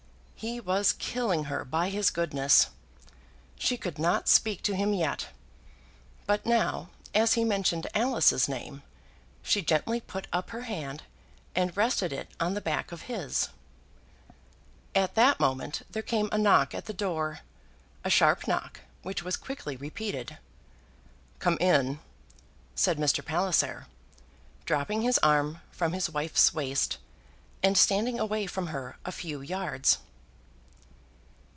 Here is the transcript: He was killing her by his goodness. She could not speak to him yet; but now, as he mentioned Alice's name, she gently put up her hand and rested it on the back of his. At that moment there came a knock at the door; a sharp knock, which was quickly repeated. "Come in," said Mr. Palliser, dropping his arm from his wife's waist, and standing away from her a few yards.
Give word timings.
He 0.41 0.59
was 0.59 0.93
killing 0.93 1.43
her 1.43 1.63
by 1.63 1.89
his 1.91 2.09
goodness. 2.09 2.71
She 3.59 3.77
could 3.77 3.99
not 3.99 4.27
speak 4.27 4.63
to 4.63 4.73
him 4.75 4.91
yet; 4.91 5.27
but 6.25 6.47
now, 6.47 6.89
as 7.13 7.33
he 7.33 7.43
mentioned 7.45 7.85
Alice's 7.93 8.49
name, 8.49 8.81
she 9.43 9.61
gently 9.61 9.99
put 10.01 10.25
up 10.33 10.49
her 10.49 10.61
hand 10.63 11.03
and 11.53 11.77
rested 11.77 12.11
it 12.11 12.27
on 12.39 12.55
the 12.55 12.59
back 12.59 12.91
of 12.91 13.03
his. 13.03 13.49
At 14.95 15.13
that 15.13 15.39
moment 15.39 15.83
there 15.91 16.01
came 16.01 16.27
a 16.31 16.39
knock 16.39 16.73
at 16.73 16.85
the 16.85 16.91
door; 16.91 17.41
a 18.03 18.09
sharp 18.09 18.47
knock, 18.47 18.79
which 19.03 19.21
was 19.21 19.37
quickly 19.37 19.75
repeated. 19.77 20.39
"Come 21.37 21.59
in," 21.61 21.99
said 22.73 22.97
Mr. 22.97 23.23
Palliser, 23.23 23.85
dropping 24.65 25.03
his 25.03 25.19
arm 25.19 25.61
from 25.71 25.93
his 25.93 26.09
wife's 26.09 26.51
waist, 26.51 26.97
and 27.61 27.77
standing 27.77 28.19
away 28.19 28.47
from 28.47 28.65
her 28.73 28.97
a 29.05 29.11
few 29.11 29.41
yards. 29.41 29.99